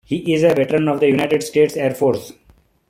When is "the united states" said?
0.99-1.77